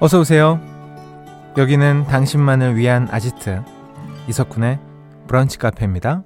[0.00, 0.60] 어서 오세요.
[1.56, 3.62] 여기는 당신만을 위한 아지트
[4.28, 4.78] 이석훈의
[5.26, 6.22] 브런치 카페입니다.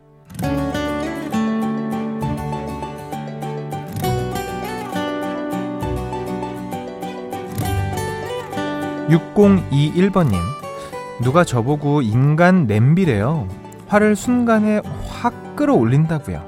[9.08, 10.38] 6021번님,
[11.22, 13.48] 누가 저보고 인간 냄비래요.
[13.88, 16.42] 화를 순간에 확 끌어올린다고요.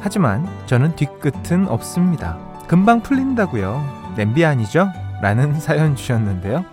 [0.00, 2.38] 하지만 저는 뒤끝은 없습니다.
[2.68, 4.14] 금방 풀린다고요.
[4.16, 4.88] 냄비 아니죠?
[5.22, 6.66] 라는 사연 주셨는데요.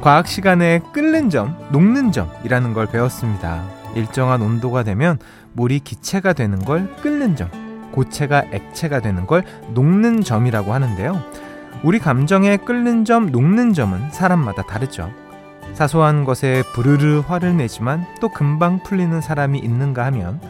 [0.00, 3.62] 과학 시간에 끓는 점, 녹는 점이라는 걸 배웠습니다.
[3.94, 5.18] 일정한 온도가 되면
[5.52, 7.50] 물이 기체가 되는 걸 끓는 점,
[7.92, 11.22] 고체가 액체가 되는 걸 녹는 점이라고 하는데요.
[11.84, 15.12] 우리 감정의 끓는 점, 녹는 점은 사람마다 다르죠.
[15.74, 20.40] 사소한 것에 부르르 화를 내지만 또 금방 풀리는 사람이 있는가 하면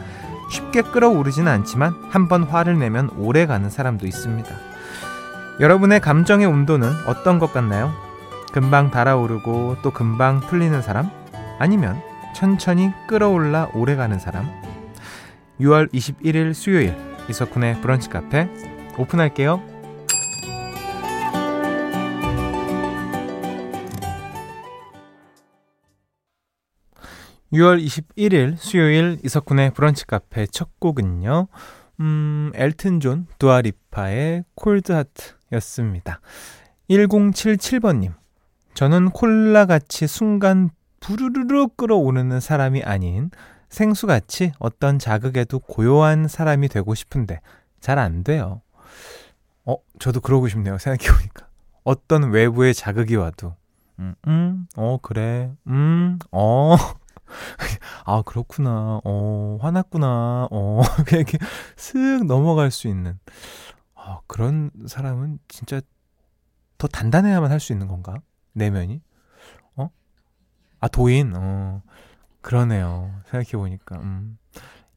[0.49, 4.72] 쉽게 끓어오르지는 않지만 한번 화를 내면 오래 가는 사람도 있습니다.
[5.59, 7.93] 여러분의 감정의 온도는 어떤 것 같나요?
[8.51, 11.11] 금방 달아오르고 또 금방 풀리는 사람?
[11.59, 12.01] 아니면
[12.35, 14.47] 천천히 끌어올라 오래 가는 사람?
[15.59, 16.97] 6월 21일 수요일
[17.29, 18.49] 이석훈의 브런치 카페
[18.97, 19.61] 오픈할게요.
[27.53, 31.47] 6월 21일 수요일 이석훈의 브런치 카페 첫 곡은요.
[31.99, 36.19] 음, 엘튼 존 두아리파의 Cold Heart였습니다.
[36.89, 38.13] 1077번님.
[38.73, 43.29] 저는 콜라같이 순간 부르르르 끓어오르는 사람이 아닌
[43.69, 47.39] 생수같이 어떤 자극에도 고요한 사람이 되고 싶은데
[47.79, 48.61] 잘 안 돼요.
[49.65, 50.77] 어, 저도 그러고 싶네요.
[50.77, 51.47] 생각해보니까.
[51.83, 53.55] 어떤 외부의 자극이 와도.
[53.99, 55.51] 음, 음, 어, 그래.
[55.67, 56.75] 음, 어.
[58.05, 59.01] 아, 그렇구나.
[59.03, 60.47] 어, 화났구나.
[60.51, 61.37] 어, 그냥 이렇게
[61.75, 63.19] 슥 넘어갈 수 있는.
[64.05, 65.79] 아, 그런 사람은 진짜
[66.77, 68.15] 더 단단해야만 할 수 있는 건가?
[68.53, 69.01] 내면이?
[69.77, 69.89] 어?
[70.79, 71.33] 아, 도인.
[71.35, 71.81] 어.
[72.41, 73.11] 그러네요.
[73.27, 73.97] 생각해보니까.
[73.99, 74.37] 음.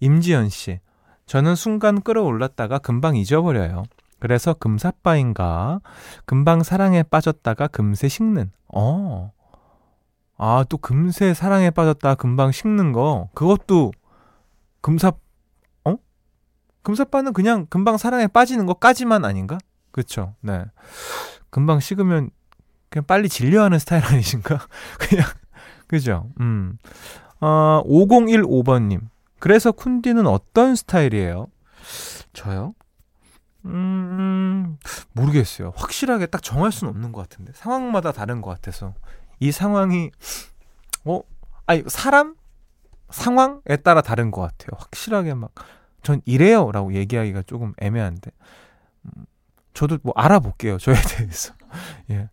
[0.01, 0.81] 임지연 씨.
[1.27, 3.85] 저는 순간 끌어올랐다가 금방 잊어버려요.
[4.19, 5.81] 그래서 금사빠인가?
[6.25, 8.51] 금방 사랑에 빠졌다가 금세 식는.
[8.75, 9.33] 어.
[10.39, 13.29] 아, 또 금세 사랑에 빠졌다 금방 식는 거.
[13.35, 13.93] 그것도
[14.81, 15.13] 금사, 어?
[16.87, 19.59] 금사빠는 그냥 금방 사랑에 빠지는 것까지만 아닌가?
[19.91, 20.37] 그쵸.
[20.41, 20.67] 네.
[21.51, 22.31] 금방 식으면
[22.91, 24.61] 그냥 빨리 진료하는 스타일 아니신가?
[25.01, 25.27] 그냥,
[25.89, 26.31] 그죠?
[26.39, 26.79] 음.
[27.41, 29.01] 어, 5015번 님.
[29.41, 31.49] 그래서 쿤디는 어떤 스타일이에요?
[32.33, 32.77] 저요?
[33.65, 34.79] 음,
[35.13, 35.73] 모르겠어요.
[35.75, 37.51] 확실하게 딱 정할 수는 없는 것 같은데.
[37.57, 38.95] 상황마다 다른 것 같아서.
[39.41, 40.13] 이 상황이
[41.05, 41.21] 어
[41.67, 42.37] 아니 사람
[43.11, 44.69] 상황에 따라 다른 것 같아요.
[44.79, 45.51] 확실하게 막
[46.07, 48.31] 전 이래요 라고 얘기하기가 조금 애매한데
[49.05, 49.27] 음,
[49.75, 50.79] 저도 뭐 알아볼게요.
[50.79, 51.53] 저에 대해서
[52.11, 52.29] 예.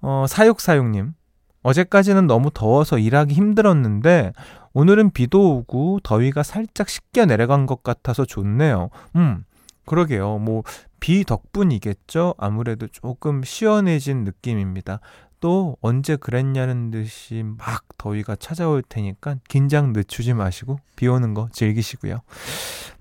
[0.00, 1.14] 어 사육사육님
[1.62, 4.32] 어제까지는 너무 더워서 일하기 힘들었는데
[4.72, 8.90] 오늘은 비도 오고 더위가 살짝 씻겨 내려간 것 같아서 좋네요.
[9.16, 9.44] 음
[9.84, 10.38] 그러게요.
[10.38, 10.62] 뭐
[11.00, 12.34] 비 덕분이겠죠.
[12.38, 15.00] 아무래도 조금 시원해진 느낌입니다.
[15.40, 22.20] 또 언제 그랬냐는 듯이 막 더위가 찾아올 테니까 긴장 늦추지 마시고 비 오는 거 즐기시고요.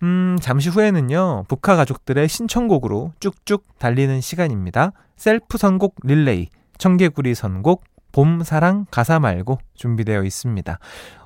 [0.04, 1.46] 음, 잠시 후에는요.
[1.48, 4.92] 브카 가족들의 신청곡으로 쭉쭉 달리는 시간입니다.
[5.16, 10.80] 셀프 선곡 릴레이, 청개구리 선곡, 봄 사랑 가사 말고 준비되어 있습니다.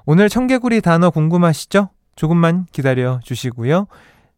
[0.05, 1.89] 오늘 청개구리 단어 궁금하시죠?
[2.15, 3.87] 조금만 기다려 주시고요.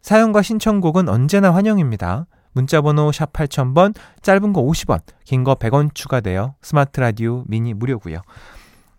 [0.01, 2.25] 사연과 신청곡은 언제나 환영입니다.
[2.53, 8.21] 문자번호 샵 8000번, 짧은 거 50원, 긴 거 100원 추가되어 스마트 라디오 미니 무료고요.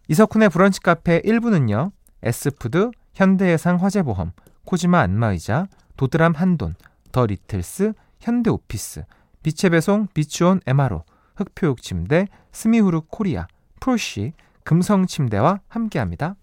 [0.09, 1.93] 이석훈의 브런치 카페 1부는요.
[2.23, 4.33] S푸드, 현대해상 화재보험,
[4.65, 5.67] 코지마 안마의자,
[5.97, 6.75] 도드람 한돈,
[7.13, 9.05] 더 리틀스, 현대오피스,
[9.43, 11.05] 빛의 배송 비추온 MRO,
[11.37, 13.47] 흑표육 침대, 스미후르 코리아,
[13.81, 14.33] 프로시,
[14.65, 16.37] 금성 침대와 함께합니다.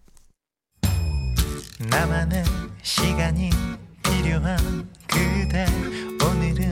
[1.89, 2.43] 나만의
[2.83, 3.49] 시간이
[4.03, 4.57] 필요한
[5.07, 5.65] 그대
[6.23, 6.71] 오늘은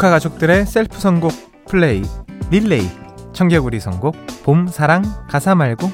[0.00, 2.02] 브카 가족들의 셀프 선곡 플레이
[2.50, 2.88] 릴레이
[3.34, 5.92] 청개구리 선곡 봄 사랑 가사 말고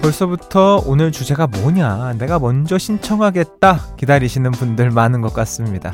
[0.00, 5.92] 벌써부터 오늘 주제가 뭐냐, 내가 먼저 신청하겠다 기다리시는 분들 많은 것 같습니다.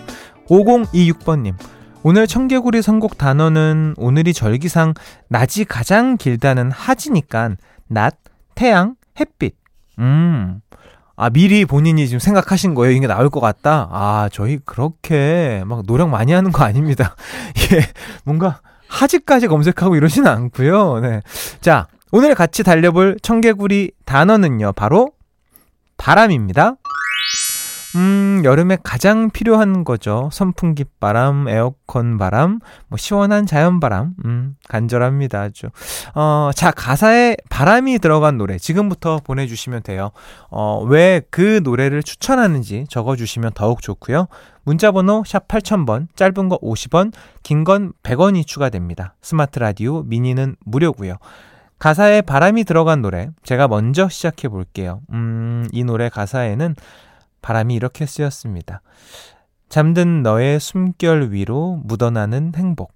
[0.50, 1.54] 5026번님,
[2.02, 4.92] 오늘 청개구리 선곡 단어는 오늘이 절기상
[5.28, 7.52] 낮이 가장 길다는 하지니까
[7.86, 8.18] 낮,
[8.54, 9.56] 태양, 햇빛.
[9.98, 10.60] 음.
[11.20, 12.96] 아, 미리 본인이 지금 생각하신 거예요.
[12.96, 13.90] 이게 나올 것 같다?
[13.93, 17.14] 아, 저희 그렇게 막 노력 많이 하는 거 아닙니다.
[17.75, 17.81] 예,
[18.25, 21.00] 뭔가 하지까지 검색하고 이러지는 않고요.
[21.00, 21.20] 네.
[21.61, 25.12] 자, 오늘 같이 달려볼 청개구리 단어는요, 바로
[25.99, 26.76] 바람입니다.
[27.96, 30.28] 음, 여름에 가장 필요한 거죠.
[30.32, 34.14] 선풍기 바람, 에어컨 바람, 뭐 시원한 자연 바람.
[34.25, 35.40] 음, 간절합니다.
[35.40, 35.66] 아주.
[36.14, 40.10] 어, 자, 가사에 바람이 들어간 노래 지금부터 보내 주시면 돼요.
[40.50, 44.28] 어, 왜 그 노래를 추천하는지 적어 주시면 더욱 좋고요.
[44.62, 49.14] 문자 번호 샵 8000번, 짧은 거 50원, 긴 건 100원이 추가됩니다.
[49.20, 51.16] 스마트 라디오 미니는 무료고요.
[51.78, 55.00] 가사에 바람이 들어간 노래 제가 먼저 시작해 볼게요.
[55.12, 56.75] 음, 이 노래 가사에는
[57.42, 58.82] 바람이 이렇게 쓰였습니다.
[59.69, 62.92] 잠든 너의 숨결 위로 묻어나는 행복.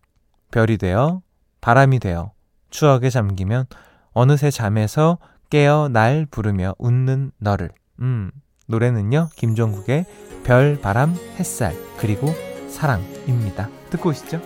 [0.50, 1.22] 별이 되어
[1.60, 2.32] 바람이 되어
[2.70, 3.66] 추억에 잠기면
[4.12, 5.18] 어느새 잠에서
[5.50, 7.70] 깨어 날 부르며 웃는 너를.
[8.00, 8.30] 음,
[8.66, 9.28] 노래는요.
[9.36, 10.04] 김종국의
[10.44, 12.28] 별, 바람, 햇살, 그리고
[12.68, 13.68] 사랑입니다.
[13.90, 14.40] 듣고 오시죠.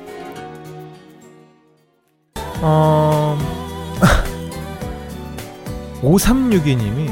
[2.60, 3.38] 어...
[6.02, 7.10] 5362님이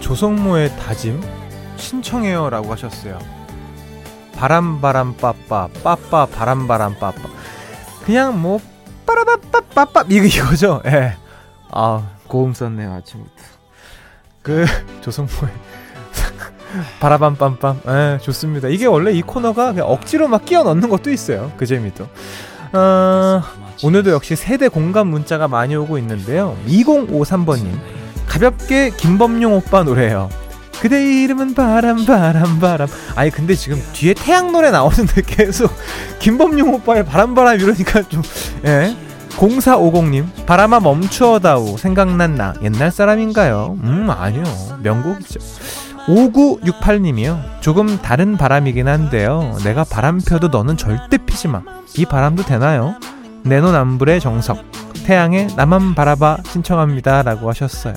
[0.00, 1.20] 조성모의 다짐
[1.76, 3.18] 신청해요 라고 하셨어요.
[4.34, 7.22] 바람 바람 빠빠 빠빠 바람 바람 빠빠
[8.04, 8.60] 그냥 뭐
[9.06, 10.82] 빠라바빠빠빠 이거 이거죠.
[10.86, 11.16] 예.
[11.70, 13.32] 아 고음 썼네요 아침부터.
[14.42, 14.64] 그
[15.00, 15.52] 조성모의
[17.00, 18.68] 바라밤빰빰 예 좋습니다.
[18.68, 21.52] 이게 원래 이 코너가 그냥 억지로 막 끼워 넣는 것도 있어요.
[21.56, 22.06] 그 재미도.
[22.72, 23.42] 어,
[23.82, 26.56] 오늘도 역시 세대 공감 문자가 많이 오고 있는데요.
[26.66, 27.78] 2053번님
[28.26, 30.28] 가볍게 김범용 오빠 노래예요.
[30.80, 32.88] 그대 이름은 바람 바람 바람.
[33.14, 35.72] 아니 근데 지금 뒤에 태양 노래 나오는데 계속
[36.18, 38.22] 김범룡 오빠의 바람 바람 이러니까 좀
[38.64, 38.96] 예.
[39.30, 41.76] 0450님 바람아 멈추어다오.
[41.76, 43.78] 생각난 나 옛날 사람인가요?
[43.82, 44.44] 음 아니요.
[44.82, 45.40] 명곡이죠.
[46.06, 47.60] 5968님이요.
[47.60, 49.56] 조금 다른 바람이긴 한데요.
[49.64, 52.94] 내가 바람 펴도 너는 절대 피지 마 이 바람도 되나요?
[53.42, 54.58] 내로남불의 정석.
[55.04, 56.38] 태양의 나만 바라봐.
[56.46, 57.22] 신청합니다.
[57.22, 57.94] 라고 하셨어요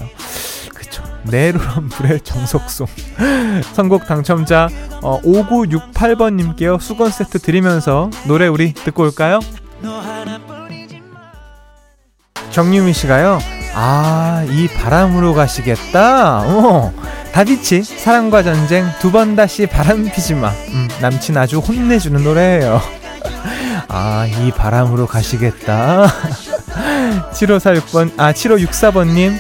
[1.24, 2.88] 네로람불의 정석송.
[3.74, 4.70] 선곡 당첨자
[5.02, 6.80] 어, 5968번님께요.
[6.80, 9.40] 수건 세트 드리면서 노래 우리 듣고 올까요?
[12.52, 13.40] 정유미 씨가요.
[13.76, 16.40] 아 이 바람으로 가시겠다.
[16.42, 16.94] 어,
[17.34, 20.50] 다비치 사랑과 전쟁 두 번 다시 바람 피지마.
[20.50, 22.82] 음, 남친 아주 혼내주는 노래예요.
[23.90, 26.08] 아 이 바람으로 가시겠다.
[27.34, 29.38] 7546번 아 7564번님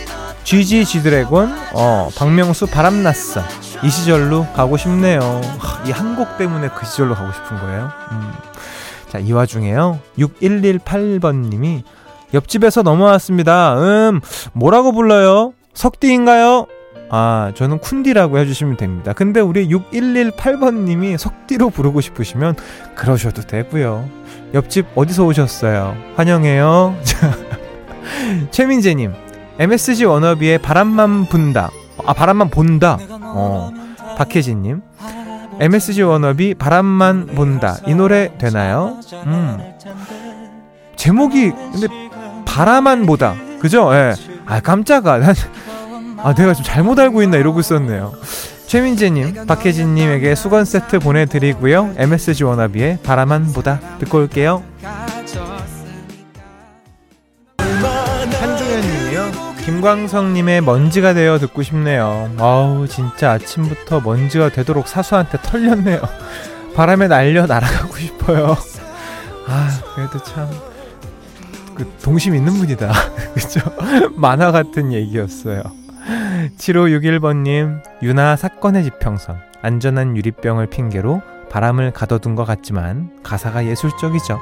[0.49, 3.41] GG G드래곤, 어, 박명수 바람났어.
[3.83, 5.19] 이 시절로 가고 싶네요.
[5.85, 7.91] 이 한 곡 때문에 그 시절로 가고 싶은 거예요.
[8.13, 8.31] 음.
[9.09, 9.99] 자, 이 와중에요.
[10.17, 11.83] 6118번님이
[12.33, 13.75] 옆집에서 넘어왔습니다.
[13.77, 14.21] 음,
[14.53, 15.53] 뭐라고 불러요?
[15.75, 16.65] 석디인가요?
[17.11, 19.13] 아, 저는 쿤디라고 해주시면 됩니다.
[19.13, 22.55] 근데 우리 6118번님이 석디로 부르고 싶으시면
[22.95, 24.09] 그러셔도 되고요.
[24.55, 25.95] 옆집 어디서 오셨어요?
[26.15, 26.95] 환영해요.
[28.49, 29.13] 최민재님,
[29.59, 31.69] MSG 워너비의 바람만 분다.
[32.05, 32.97] 아, 바람만 본다.
[33.21, 33.71] 어.
[34.17, 34.81] 박혜진님.
[35.59, 37.75] MSG 워너비 바람만 본다.
[37.85, 38.99] 이 노래 되나요?
[39.25, 39.57] 음.
[40.95, 41.87] 제목이, 근데,
[42.45, 43.35] 바람만 보다.
[43.59, 43.93] 그죠?
[43.93, 44.13] 예.
[44.45, 45.17] 아, 깜짝아.
[45.17, 45.35] 난,
[46.23, 48.13] 아, 내가 좀 잘못 알고 있나 이러고 있었네요.
[48.67, 51.95] 최민재님, 박혜진님에게 수건 세트 보내드리고요.
[51.97, 53.81] MSG 워너비의 바람만 보다.
[53.99, 54.63] 듣고 올게요.
[59.69, 62.31] 김광성님의 먼지가 되어 듣고 싶네요.
[62.39, 66.01] 아우 진짜 아침부터 먼지가 되도록 사수한테 털렸네요.
[66.75, 68.57] 바람에 날려 날아가고 싶어요.
[69.47, 70.49] 아 그래도 참.
[71.75, 72.91] 그 동심 있는 분이다.
[73.35, 73.59] 그죠?
[74.15, 75.61] 만화 같은 얘기였어요.
[76.57, 79.37] 7561번님, 유나 사건의 지평선.
[79.61, 81.21] 안전한 유리병을 핑계로
[81.51, 84.39] 바람을 가둬둔 것 같지만 가사가 예술적이죠.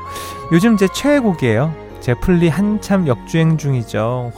[0.54, 1.76] 요즘 제 최애곡이에요.
[2.00, 4.32] 제 플리 한참 역주행 중이죠.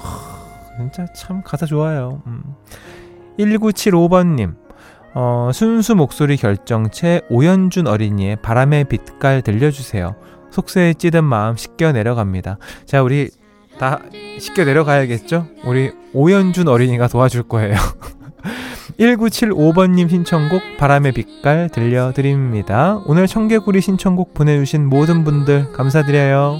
[0.80, 2.22] 진짜 참 가사 좋아요.
[2.26, 2.42] 음.
[3.38, 4.56] 1975번님,
[5.14, 10.16] 어, 순수 목소리 결정체 오연준 어린이의 바람의 빛깔 들려주세요.
[10.52, 12.58] 속세에 찌든 마음 씻겨 내려갑니다.
[12.86, 13.30] 자, 우리
[13.78, 14.00] 다
[14.40, 15.48] 씻겨 내려가야겠죠?
[15.66, 17.76] 우리 오연준 어린이가 도와줄 거예요.
[19.00, 23.02] 1975번님 신청곡 바람의 빛깔 들려드립니다.
[23.06, 26.60] 오늘 청개구리 신청곡 보내주신 모든 분들 감사드려요.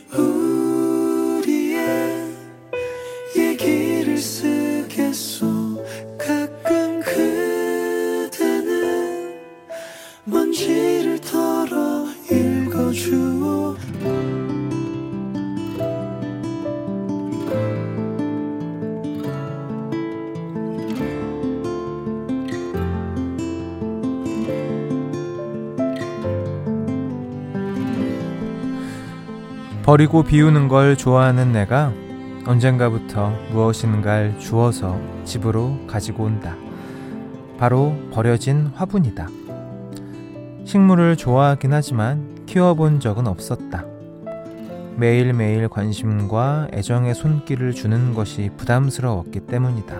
[29.91, 31.91] 버리고 비우는 걸 좋아하는 내가
[32.45, 36.55] 언젠가부터 무엇인가를 주워서 집으로 가지고 온다.
[37.57, 39.27] 바로 버려진 화분이다.
[40.63, 43.83] 식물을 좋아하긴 하지만 키워본 적은 없었다.
[44.95, 49.99] 매일매일 관심과 애정의 손길을 주는 것이 부담스러웠기 때문이다.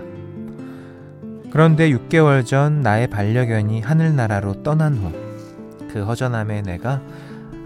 [1.50, 5.32] 그런데 6개월 전 나의 반려견이 하늘나라로 떠난 후
[5.92, 7.02] 그 허전함에 내가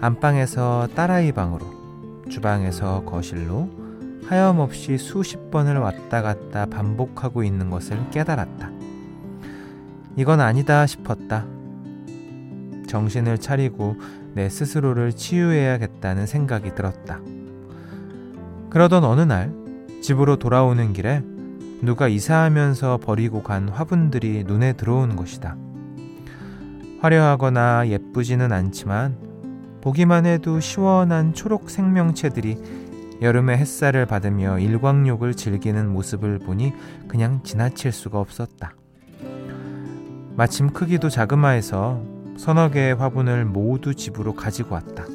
[0.01, 1.76] 안방에서 딸아이 방으로
[2.29, 3.69] 주방에서 거실로
[4.25, 8.71] 하염없이 수십 번을 왔다 갔다 반복하고 있는 것을 깨달았다.
[10.17, 11.45] 이건 아니다 싶었다.
[12.87, 13.95] 정신을 차리고
[14.33, 17.19] 내 스스로를 치유해야겠다는 생각이 들었다.
[18.69, 19.53] 그러던 어느 날
[20.01, 21.23] 집으로 돌아오는 길에
[21.81, 25.55] 누가 이사하면서 버리고 간 화분들이 눈에 들어온 것이다.
[27.01, 29.26] 화려하거나 예쁘지는 않지만
[29.87, 32.57] 보기만 해도 시원한 초록 생명체들이
[33.21, 36.73] 여름의 햇살을 받으며 일광욕을 즐기는 모습을 보니
[37.07, 38.73] 그냥 지나칠 수가 없었다.
[40.35, 42.03] 마침 크기도 자그마해서
[42.37, 45.05] 서너 개의 화분을 모두 집으로 가지고 왔다.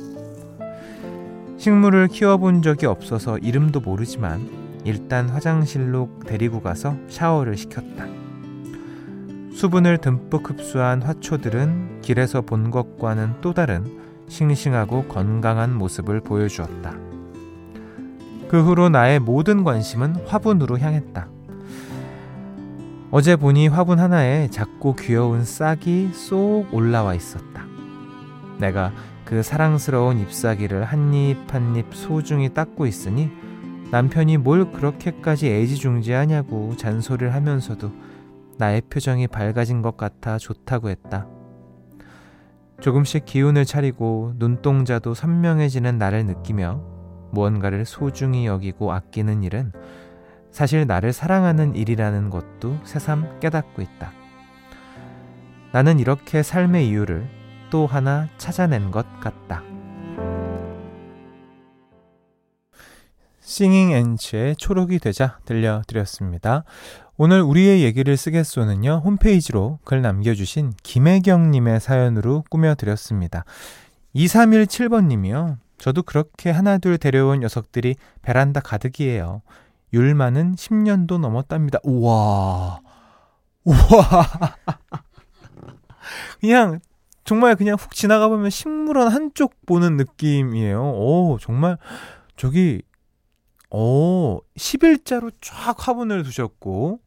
[1.59, 4.49] 식물을 키워본 적이 없어서 이름도 모르지만
[4.87, 8.07] 일단 화장실로 데리고 가서 샤워를 시켰다.
[9.53, 14.01] 수분을 듬뿍 흡수한 화초들은 길에서 본 것과는 또 다른
[14.33, 16.95] 싱싱하고 건강한 모습을 보여주었다.
[18.49, 21.29] 그 후로 나의 모든 관심은 화분으로 향했다.
[23.11, 27.63] 어제 보니 화분 하나에 작고 귀여운 싹이 쏙 올라와 있었다.
[28.59, 28.93] 내가
[29.25, 33.31] 그 사랑스러운 잎사귀를 한 입 한 입 소중히 닦고 있으니
[33.91, 37.93] 남편이 뭘 그렇게까지 애지중지하냐고 잔소리를 하면서도
[38.57, 41.27] 나의 표정이 밝아진 것 같아 좋다고 했다.
[42.83, 46.83] 조금씩 기운을 차리고 눈동자도 선명해지는 나를 느끼며
[47.31, 49.73] 무언가를 소중히 여기고 아끼는 일은
[50.51, 54.13] 사실 나를 사랑하는 일이라는 것도 새삼 깨닫고 있다.
[55.71, 57.29] 나는 이렇게 삶의 이유를
[57.71, 59.63] 또 하나 찾아낸 것 같다.
[63.41, 66.65] 싱잉 앤치의 초록이 되자 들려드렸습니다.
[67.19, 73.45] 오늘 우리의 얘기를 쓰겠소는요, 홈페이지로 글 남겨주신 김혜경님의 사연으로 꾸며드렸습니다.
[74.15, 75.59] 2317번님이요.
[75.77, 79.43] 저도 그렇게 하나둘 데려온 녀석들이 베란다 가득이에요.
[79.93, 81.81] 율마는 10년도 넘었답니다.
[81.83, 82.81] 우와.
[83.65, 83.77] 우와.
[86.41, 86.81] 그냥,
[87.25, 90.83] 정말 그냥 훅 지나가 보면 식물원 한쪽 보는 느낌이에요.
[90.83, 91.77] 오, 정말,
[92.37, 92.83] 저기,
[93.75, 97.01] 오, 11자로 쫙 화분을 두셨고,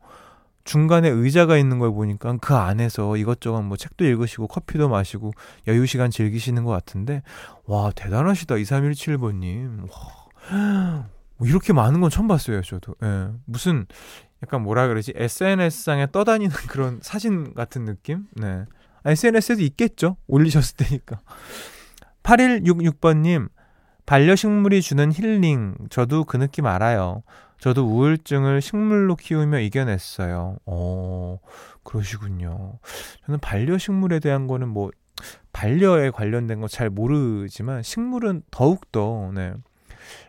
[0.63, 5.31] 중간에 의자가 있는 걸 보니까 그 안에서 이것저것 뭐 책도 읽으시고 커피도 마시고
[5.67, 7.21] 여유 시간 즐기시는 것 같은데,
[7.65, 8.55] 와, 대단하시다.
[8.55, 9.81] 2317번님.
[9.81, 11.07] 와.
[11.37, 12.95] 뭐 이렇게 많은 건 처음 봤어요, 저도.
[13.03, 13.27] 예.
[13.45, 13.85] 무슨
[14.41, 15.13] 약간 뭐라 그러지?
[15.15, 18.25] SNS상에 떠다니는 그런 사진 같은 느낌?
[18.33, 18.65] 네.
[19.05, 20.17] SNS에도 있겠죠?
[20.27, 21.19] 올리셨을 때니까.
[22.23, 23.49] 8166번님,
[24.05, 27.23] 반려식물이 주는 힐링, 저도 그 느낌 알아요.
[27.59, 30.57] 저도 우울증을 식물로 키우며 이겨냈어요.
[30.65, 31.39] 어,
[31.83, 32.79] 그러시군요.
[33.25, 34.91] 저는 반려식물에 대한 거는 뭐,
[35.53, 39.53] 반려에 관련된 거 잘 모르지만, 식물은 더욱더, 네.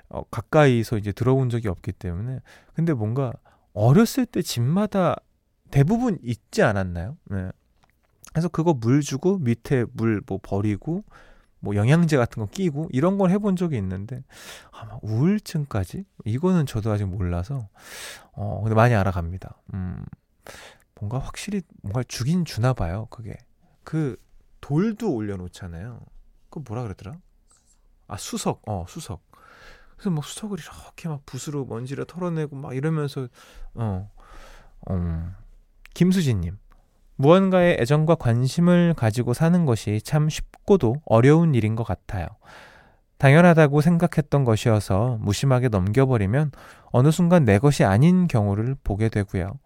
[0.09, 2.39] 어, 가까이서 이제 들어본 적이 없기 때문에
[2.75, 3.33] 근데 뭔가
[3.73, 5.17] 어렸을 때 집마다
[5.73, 7.17] 대부분 있지 않았나요?
[7.25, 7.51] 네.
[8.33, 11.03] 그래서 그거 물 주고 밑에 물 뭐 버리고
[11.61, 14.23] 뭐 영양제 같은 거 끼고 이런 걸 해본 적이 있는데
[14.71, 17.69] 아마 우울증까지 이거는 저도 아직 몰라서
[18.33, 19.57] 어 근데 많이 알아갑니다.
[19.75, 20.05] 음
[20.95, 23.07] 뭔가 확실히 뭔가 주긴 주나 봐요.
[23.11, 23.37] 그게
[23.85, 24.17] 그
[24.61, 26.01] 돌도 올려놓잖아요.
[26.51, 27.17] 그 뭐라 그러더라?
[28.09, 29.23] 아 수석 어 수석
[29.97, 33.29] 그래서 막 수석을 이렇게 막 붓으로 먼지를 털어내고 막 이러면서
[33.75, 34.11] 어,
[34.89, 35.35] 어.
[35.95, 36.59] 김수진님
[37.17, 42.27] 무언가에 애정과 관심을 가지고 사는 것이 참 쉽고도 어려운 일인 것 같아요.
[43.19, 46.53] 당연하다고 생각했던 것이어서 무심하게 넘겨버리면
[46.87, 49.59] 어느 순간 내 것이 아닌 경우를 보게 되고요.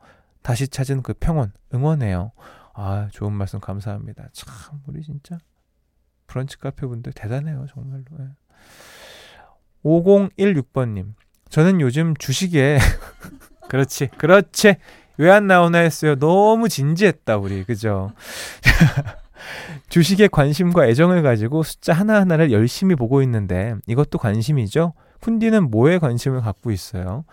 [0.42, 2.32] 다시 찾은 그 평온 응원해요.
[2.74, 4.28] 아 좋은 말씀 감사합니다.
[4.32, 5.38] 참 우리 진짜
[6.28, 8.04] 브런치 카페 분들 대단해요 정말로.
[8.20, 8.28] 예.
[9.84, 11.14] 5016번님
[11.48, 12.78] 저는 요즘 주식에
[13.68, 14.76] 그렇지 그렇지
[15.20, 16.16] 왜 안 나오나 했어요.
[16.16, 18.12] 너무 진지했다 우리 그죠?
[19.90, 24.94] 주식에 관심과 애정을 가지고 숫자 하나하나를 열심히 보고 있는데 이것도 관심이죠?
[25.20, 27.24] 쿤디는 뭐에 관심을 갖고 있어요?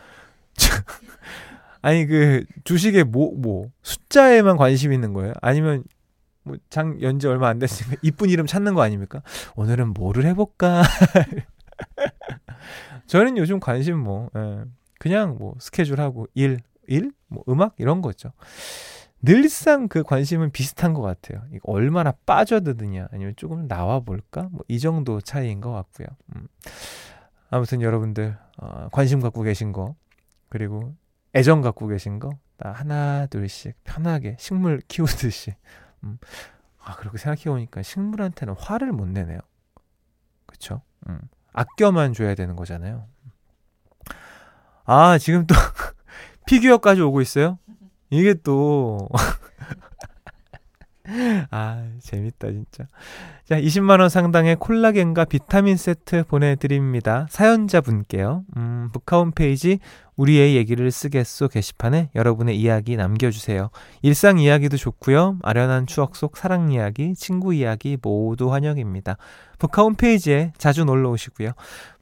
[1.82, 5.34] 아니 그 주식에 뭐뭐 숫자에만 관심 있는 거예요?
[5.42, 5.84] 아니면
[6.44, 9.22] 뭐 장 연지 얼마 안 됐으니까 이쁜 이름 찾는 거 아닙니까?
[9.56, 10.84] 오늘은 뭐를 해볼까?
[13.08, 14.64] 저는 요즘 관심 뭐 예,
[15.00, 18.32] 그냥 뭐 스케줄하고 일, 일, 뭐 음악 이런 거죠.
[19.22, 21.44] 늘상 그 관심은 비슷한 것 같아요.
[21.52, 24.48] 이거 얼마나 빠져드느냐 아니면 조금 나와 볼까?
[24.52, 26.08] 뭐 이 정도 차이인 것 같고요.
[26.36, 26.48] 음.
[27.50, 29.96] 아무튼 여러분들 어, 관심 갖고 계신 거
[30.50, 30.96] 그리고
[31.36, 35.56] 애정 갖고 계신 거다 하나 둘씩 편하게 식물 키우듯이
[36.04, 36.18] 음.
[36.80, 39.40] 아 그렇게 생각해 보니까 식물한테는 화를 못 내네요.
[40.46, 40.82] 그쵸?
[41.10, 41.20] 음.
[41.54, 43.08] 아껴만 줘야 되는 거잖아요.
[44.86, 45.56] 아 지금 또
[46.48, 47.60] 피규어까지 오고 있어요?
[48.10, 49.08] 이게 또
[51.52, 52.86] 아, 재밌다, 진짜.
[53.46, 57.28] 자, 20만원 상당의 콜라겐과 비타민 세트 보내드립니다.
[57.30, 58.44] 사연자 분께요.
[58.58, 59.80] 음, 북카 홈페이지
[60.18, 63.70] 우리의 얘기를 쓰겠소 게시판에 여러분의 이야기 남겨주세요.
[64.02, 65.38] 일상 이야기도 좋고요.
[65.44, 69.18] 아련한 추억 속 사랑 이야기, 친구 이야기 모두 환영입니다.
[69.60, 71.52] 북카 홈페이지에 자주 놀러 오시고요.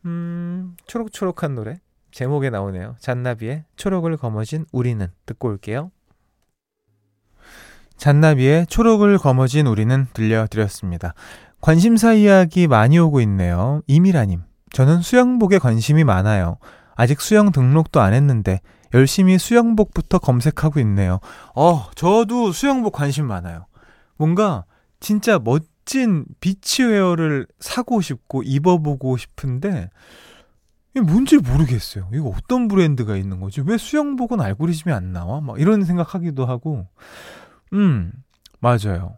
[0.05, 1.79] 음, 초록초록한 노래.
[2.15, 2.95] 제목에 나오네요.
[2.99, 5.91] 잔나비의 초록을 거머쥔 우리는 듣고 올게요.
[7.97, 11.13] 잔나비의 초록을 거머쥔 우리는 들려드렸습니다.
[11.59, 13.81] 관심사 이야기 많이 오고 있네요.
[13.87, 16.57] 이미라님, 저는 수영복에 관심이 많아요.
[16.95, 18.61] 아직 수영 등록도 안 했는데
[18.93, 21.19] 열심히 수영복부터 검색하고 있네요.
[21.53, 23.65] 어, 저도 수영복 관심 많아요.
[24.15, 24.63] 뭔가
[25.01, 29.89] 진짜 멋진 비치웨어를 사고 싶고 입어보고 싶은데
[31.01, 32.09] 뭔지 모르겠어요.
[32.13, 33.61] 이거 어떤 브랜드가 있는 거지?
[33.61, 35.41] 왜 수영복은 알고리즘이 안 나와?
[35.41, 36.87] 막 이런 생각하기도 하고.
[37.73, 38.11] 음,
[38.59, 39.17] 맞아요.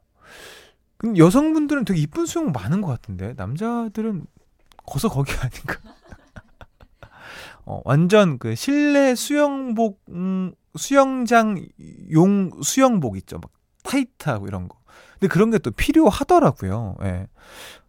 [0.97, 4.25] 근데 여성분들은 되게 이쁜 수영복 많은 것 같은데 남자들은
[4.85, 5.79] 거서 거기 아닌가?
[7.65, 11.61] 어, 완전 그 실내 수영복, 음, 수영장
[12.11, 13.39] 용 수영복 있죠.
[13.39, 13.51] 막
[13.83, 14.77] 타이트하고 이런 거.
[15.13, 16.95] 근데 그런 게 또 필요하더라고요.
[17.03, 17.27] 예.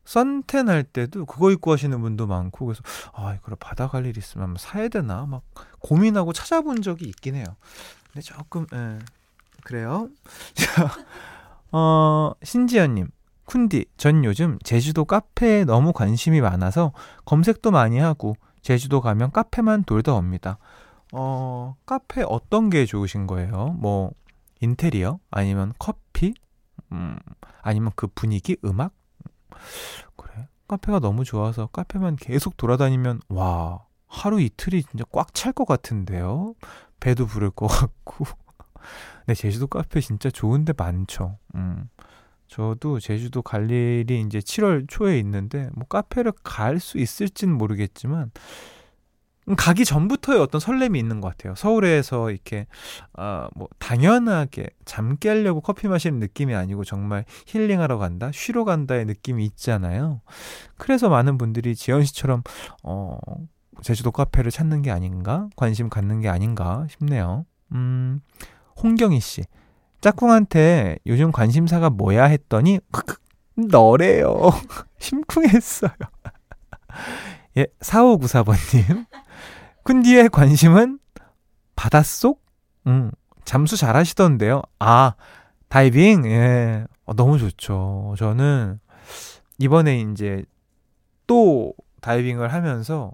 [0.09, 4.55] 선텐 할 때도 그거 입고 하시는 분도 많고 그래서 아 이걸 바다 갈 일 있으면
[4.59, 5.43] 사야 되나 막
[5.81, 7.45] 고민하고 찾아본 적이 있긴 해요.
[8.07, 8.99] 근데 조금 예.
[9.65, 10.09] 그래요.
[10.55, 10.91] 자,
[11.73, 13.11] 어 신지연님.
[13.47, 16.93] 쿤디, 전 요즘 제주도 카페에 너무 관심이 많아서
[17.25, 20.59] 검색도 많이 하고 제주도 가면 카페만 돌다 옵니다.
[21.13, 23.75] 어, 카페 어떤 게 좋으신 거예요?
[23.79, 24.13] 뭐
[24.61, 26.35] 인테리어 아니면 커피?
[26.93, 27.17] 음,
[27.63, 28.93] 아니면 그 분위기, 음악?
[30.17, 30.49] 그래.
[30.69, 36.55] 카페가 너무 좋아서 카페만 계속 돌아다니면 와, 하루 이틀이 진짜 꽉 찰 것 같은데요.
[37.01, 38.25] 배도 부를 것 같고.
[39.27, 41.39] 네, 제주도 카페 진짜 좋은데 많죠.
[41.55, 41.89] 음.
[42.49, 48.31] 저도 제주도 갈 일이 이제 7월 초에 있는데 뭐 카페를 갈 수 있을진 모르겠지만 음,
[49.57, 51.55] 가기 전부터의 어떤 설렘이 있는 것 같아요.
[51.55, 52.67] 서울에서 이렇게
[53.15, 60.21] 아뭐 당연하게 잠 깨려고 커피 마시는 느낌이 아니고 정말 힐링하러 간다, 쉬러 간다의 느낌이 있잖아요.
[60.77, 62.43] 그래서 많은 분들이 지연 씨처럼
[62.83, 63.19] 어
[63.83, 67.47] 제주도 카페를 찾는 게 아닌가, 관심 갖는 게 아닌가 싶네요.
[67.73, 68.21] 음,
[68.83, 69.45] 홍경희 씨.
[70.01, 72.81] 짝꿍한테 요즘 관심사가 뭐야 했더니
[73.57, 74.51] 너래요.
[74.99, 75.91] 심쿵했어요.
[77.57, 79.07] 예, 4594번님.
[79.89, 80.99] 쿤디의 관심은
[81.75, 82.43] 바닷속?
[82.87, 83.11] 음,
[83.47, 84.61] 잠수 잘 하시던데요.
[84.79, 85.15] 아,
[85.69, 86.27] 다이빙?
[86.27, 86.85] 예.
[87.07, 88.15] 어, 너무 좋죠.
[88.19, 88.81] 저는
[89.59, 90.45] 이번에 이제
[91.27, 91.73] 또
[92.03, 93.13] 다이빙을 하면서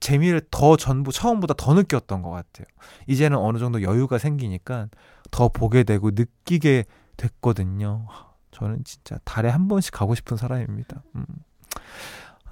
[0.00, 2.66] 재미를 더 전부 처음보다 더 느꼈던 것 같아요.
[3.06, 4.88] 이제는 어느 정도 여유가 생기니까
[5.30, 6.84] 더 보게 되고 느끼게
[7.18, 8.06] 됐거든요.
[8.50, 11.02] 저는 진짜 달에 한 번씩 가고 싶은 사람입니다.
[11.16, 11.26] 음.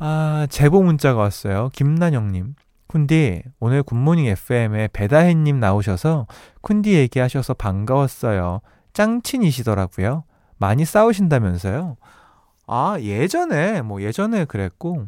[0.02, 1.68] 아, 제보 문자가 왔어요.
[1.74, 2.54] 김난영님.
[2.88, 6.26] 쿤디, 오늘 굿모닝 FM에 배다혜님 나오셔서
[6.62, 8.62] 쿤디 얘기하셔서 반가웠어요.
[8.94, 10.24] 짱친이시더라고요.
[10.56, 11.98] 많이 싸우신다면서요?
[12.66, 15.06] 아, 예전에, 뭐 예전에 그랬고,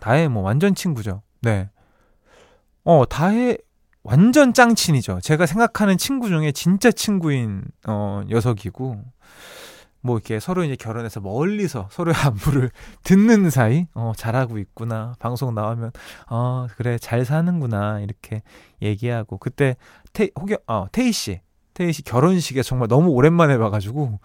[0.00, 1.20] 다혜 뭐 완전 친구죠.
[1.42, 1.68] 네.
[2.84, 3.58] 어, 다혜
[4.02, 5.20] 완전 짱친이죠.
[5.20, 9.04] 제가 생각하는 친구 중에 진짜 친구인 어, 녀석이고
[10.00, 12.70] 뭐 이렇게 서로 이제 결혼해서 멀리서 서로의 안부를
[13.04, 15.92] 듣는 사이 어 잘하고 있구나 방송 나오면
[16.30, 18.42] 어 그래 잘 사는구나 이렇게
[18.80, 19.76] 얘기하고 그때
[20.12, 21.40] 태 혹여 어 태희 씨
[21.74, 24.20] 태희 씨 결혼식에 정말 너무 오랜만에 봐가지고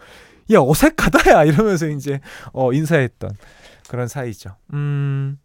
[0.51, 2.19] 야 어색하다야 이러면서 이제
[2.51, 3.31] 어 인사했던
[3.88, 4.55] 그런 사이죠.
[4.73, 5.38] 음.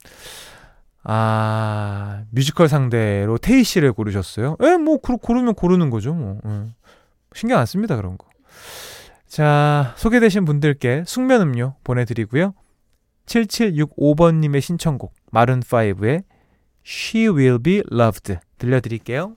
[1.04, 4.56] 아, 뮤지컬 상대로 태희 씨를 고르셨어요?
[4.60, 6.38] 에, 뭐, 고, 고르면 고르는 거죠, 뭐.
[6.44, 6.74] 음.
[7.34, 8.26] 신경 안 씁니다, 그런 거.
[9.28, 12.54] 자, 소개되신 분들께 숙면 음료 보내드리고요.
[13.26, 16.24] 7765번님의 신청곡, 마룬5의
[16.84, 19.34] She Will Be Loved 들려드릴게요.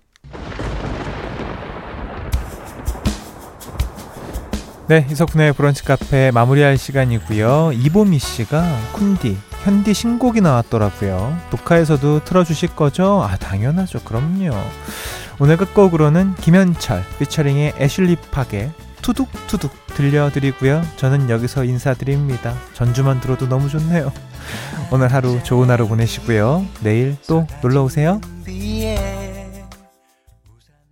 [4.87, 7.71] 네, 이석훈의 브런치 카페 마무리할 시간이고요.
[7.73, 11.37] 이보미 씨가 쿤디, 현디 신곡이 나왔더라고요.
[11.51, 13.21] 녹화에서도 틀어주실 거죠?
[13.21, 13.99] 아, 당연하죠.
[14.03, 14.51] 그럼요.
[15.39, 18.71] 오늘 끝곡으로는 김현철 피처링의 애슐리 팍의
[19.01, 20.83] 투둑투둑 들려드리고요.
[20.95, 22.53] 저는 여기서 인사드립니다.
[22.73, 24.11] 전주만 들어도 너무 좋네요.
[24.91, 26.65] 오늘 하루 좋은 하루 보내시고요.
[26.81, 28.21] 내일 또 놀러 오세요.
[28.45, 29.40] The